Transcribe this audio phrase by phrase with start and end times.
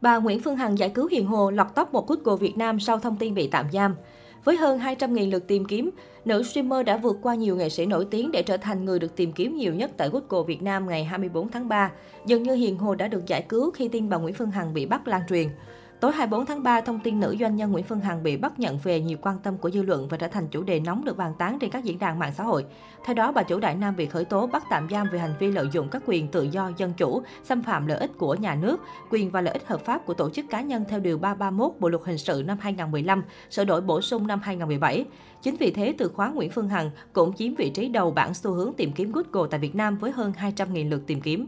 [0.00, 2.98] Bà Nguyễn Phương Hằng giải cứu Hiền Hồ lọt top một Google Việt Nam sau
[2.98, 3.96] thông tin bị tạm giam.
[4.44, 5.90] Với hơn 200.000 lượt tìm kiếm,
[6.24, 9.16] nữ streamer đã vượt qua nhiều nghệ sĩ nổi tiếng để trở thành người được
[9.16, 11.90] tìm kiếm nhiều nhất tại Google Việt Nam ngày 24 tháng 3.
[12.26, 14.86] Dường như Hiền Hồ đã được giải cứu khi tin bà Nguyễn Phương Hằng bị
[14.86, 15.48] bắt lan truyền.
[16.00, 18.78] Tối 24 tháng 3, thông tin nữ doanh nhân Nguyễn Phương Hằng bị bắt nhận
[18.78, 21.32] về nhiều quan tâm của dư luận và trở thành chủ đề nóng được bàn
[21.38, 22.64] tán trên các diễn đàn mạng xã hội.
[23.04, 25.50] Theo đó, bà chủ Đại Nam bị khởi tố bắt tạm giam về hành vi
[25.50, 28.80] lợi dụng các quyền tự do dân chủ, xâm phạm lợi ích của nhà nước,
[29.10, 31.88] quyền và lợi ích hợp pháp của tổ chức cá nhân theo điều 331 Bộ
[31.88, 35.04] luật hình sự năm 2015, sửa đổi bổ sung năm 2017.
[35.42, 38.52] Chính vì thế, từ khóa Nguyễn Phương Hằng cũng chiếm vị trí đầu bảng xu
[38.52, 41.46] hướng tìm kiếm Google tại Việt Nam với hơn 200.000 lượt tìm kiếm.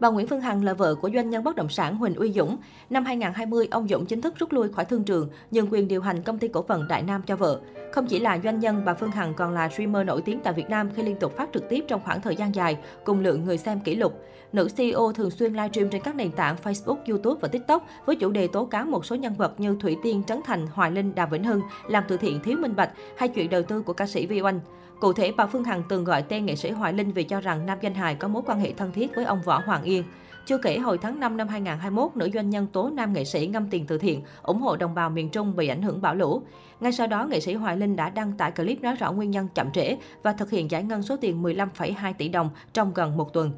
[0.00, 2.56] Bà Nguyễn Phương Hằng là vợ của doanh nhân bất động sản Huỳnh Uy Dũng.
[2.90, 6.22] Năm 2020, ông Dũng chính thức rút lui khỏi thương trường, nhường quyền điều hành
[6.22, 7.60] công ty cổ phần Đại Nam cho vợ.
[7.92, 10.70] Không chỉ là doanh nhân, bà Phương Hằng còn là streamer nổi tiếng tại Việt
[10.70, 13.58] Nam khi liên tục phát trực tiếp trong khoảng thời gian dài, cùng lượng người
[13.58, 14.20] xem kỷ lục.
[14.52, 18.30] Nữ CEO thường xuyên livestream trên các nền tảng Facebook, YouTube và TikTok với chủ
[18.30, 21.30] đề tố cáo một số nhân vật như Thủy Tiên, Trấn Thành, Hoài Linh, Đàm
[21.30, 24.26] Vĩnh Hưng làm từ thiện thiếu minh bạch hay chuyện đầu tư của ca sĩ
[24.26, 24.60] Vi Oanh.
[25.00, 27.66] Cụ thể, bà Phương Hằng từng gọi tên nghệ sĩ Hoài Linh vì cho rằng
[27.66, 30.04] nam danh hài có mối quan hệ thân thiết với ông Võ Hoàng Yên.
[30.46, 33.70] Chưa kể, hồi tháng 5 năm 2021, nữ doanh nhân tố nam nghệ sĩ ngâm
[33.70, 36.42] tiền từ thiện, ủng hộ đồng bào miền Trung bị ảnh hưởng bão lũ.
[36.80, 39.48] Ngay sau đó, nghệ sĩ Hoài Linh đã đăng tải clip nói rõ nguyên nhân
[39.54, 43.32] chậm trễ và thực hiện giải ngân số tiền 15,2 tỷ đồng trong gần một
[43.32, 43.52] tuần.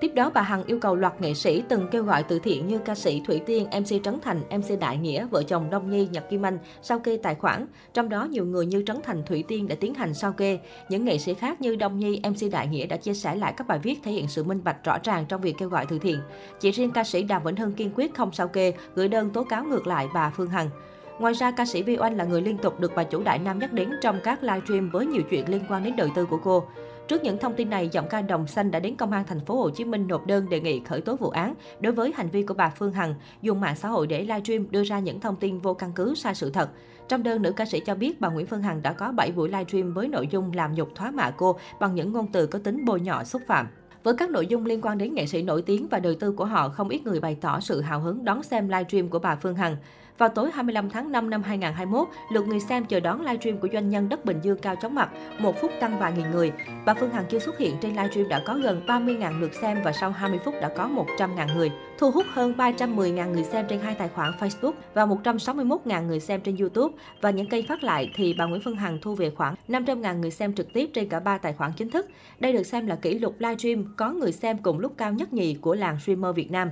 [0.00, 2.78] Tiếp đó, bà Hằng yêu cầu loạt nghệ sĩ từng kêu gọi từ thiện như
[2.78, 6.30] ca sĩ Thủy Tiên, MC Trấn Thành, MC Đại Nghĩa, vợ chồng Đông Nhi, Nhật
[6.30, 7.66] Kim Anh sao kê tài khoản.
[7.94, 10.58] Trong đó, nhiều người như Trấn Thành, Thủy Tiên đã tiến hành sao kê.
[10.88, 13.66] Những nghệ sĩ khác như Đông Nhi, MC Đại Nghĩa đã chia sẻ lại các
[13.66, 16.20] bài viết thể hiện sự minh bạch rõ ràng trong việc kêu gọi từ thiện.
[16.60, 19.44] Chỉ riêng ca sĩ Đàm Vĩnh Hưng kiên quyết không sao kê, gửi đơn tố
[19.44, 20.70] cáo ngược lại bà Phương Hằng.
[21.18, 23.58] Ngoài ra, ca sĩ Vi Oanh là người liên tục được bà chủ Đại Nam
[23.58, 26.64] nhắc đến trong các livestream với nhiều chuyện liên quan đến đời tư của cô.
[27.10, 29.56] Trước những thông tin này, giọng ca Đồng Xanh đã đến công an thành phố
[29.56, 32.42] Hồ Chí Minh nộp đơn đề nghị khởi tố vụ án đối với hành vi
[32.42, 35.58] của bà Phương Hằng dùng mạng xã hội để livestream đưa ra những thông tin
[35.58, 36.70] vô căn cứ sai sự thật.
[37.08, 39.48] Trong đơn, nữ ca sĩ cho biết bà Nguyễn Phương Hằng đã có 7 buổi
[39.48, 42.84] livestream với nội dung làm nhục thoá mạ cô bằng những ngôn từ có tính
[42.84, 43.66] bôi nhọ xúc phạm.
[44.02, 46.44] Với các nội dung liên quan đến nghệ sĩ nổi tiếng và đời tư của
[46.44, 49.54] họ, không ít người bày tỏ sự hào hứng đón xem livestream của bà Phương
[49.54, 49.76] Hằng.
[50.18, 53.88] Vào tối 25 tháng 5 năm 2021, lượt người xem chờ đón livestream của doanh
[53.88, 56.52] nhân đất Bình Dương cao chóng mặt, một phút tăng vài nghìn người.
[56.86, 59.92] Bà Phương Hằng chưa xuất hiện trên livestream đã có gần 30.000 lượt xem và
[59.92, 63.94] sau 20 phút đã có 100.000 người, thu hút hơn 310.000 người xem trên hai
[63.94, 66.94] tài khoản Facebook và 161.000 người xem trên YouTube.
[67.20, 70.30] Và những cây phát lại thì bà Nguyễn Phương Hằng thu về khoảng 500.000 người
[70.30, 72.06] xem trực tiếp trên cả ba tài khoản chính thức.
[72.38, 75.54] Đây được xem là kỷ lục livestream có người xem cùng lúc cao nhất nhì
[75.54, 76.70] của làng streamer Việt Nam.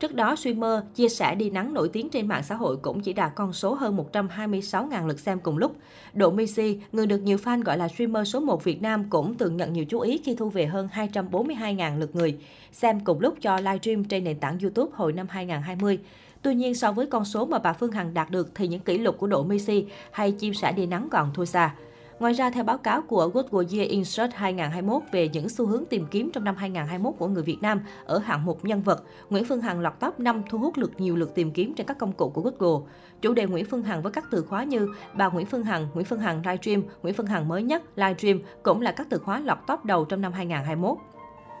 [0.00, 3.12] Trước đó, streamer chia sẻ đi nắng nổi tiếng trên mạng xã hội cũng chỉ
[3.12, 5.76] đạt con số hơn 126.000 lượt xem cùng lúc.
[6.14, 9.56] Độ Missy, người được nhiều fan gọi là streamer số 1 Việt Nam cũng từng
[9.56, 12.38] nhận nhiều chú ý khi thu về hơn 242.000 lượt người
[12.72, 15.98] xem cùng lúc cho livestream trên nền tảng YouTube hồi năm 2020.
[16.42, 18.98] Tuy nhiên, so với con số mà bà Phương Hằng đạt được thì những kỷ
[18.98, 21.74] lục của Độ Missy hay chia sẻ đi nắng còn thua xa.
[22.18, 25.84] Ngoài ra, theo báo cáo của Google Year in Search 2021 về những xu hướng
[25.84, 29.44] tìm kiếm trong năm 2021 của người Việt Nam ở hạng mục nhân vật, Nguyễn
[29.44, 32.12] Phương Hằng lọt top 5 thu hút lượt nhiều lượt tìm kiếm trên các công
[32.12, 32.86] cụ của Google.
[33.22, 36.04] Chủ đề Nguyễn Phương Hằng với các từ khóa như bà Nguyễn Phương Hằng, Nguyễn
[36.04, 39.58] Phương Hằng livestream, Nguyễn Phương Hằng mới nhất, livestream cũng là các từ khóa lọt
[39.66, 40.98] top đầu trong năm 2021.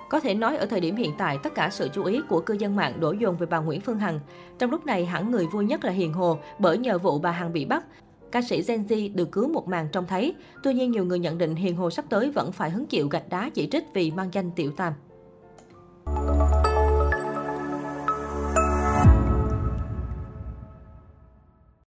[0.08, 2.54] Có thể nói ở thời điểm hiện tại, tất cả sự chú ý của cư
[2.54, 4.20] dân mạng đổ dồn về bà Nguyễn Phương Hằng.
[4.58, 7.52] Trong lúc này, hẳn người vui nhất là Hiền Hồ, bởi nhờ vụ bà Hằng
[7.52, 7.84] bị bắt,
[8.32, 10.34] ca sĩ Gen Z được cứu một màn trông thấy.
[10.62, 13.28] Tuy nhiên, nhiều người nhận định Hiền Hồ sắp tới vẫn phải hứng chịu gạch
[13.28, 14.92] đá chỉ trích vì mang danh tiểu tam.